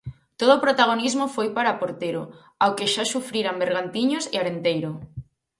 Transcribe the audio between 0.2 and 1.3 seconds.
Todo o protagonismo